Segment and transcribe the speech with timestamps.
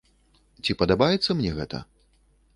[0.63, 1.85] Ці падабаецца мне гэта?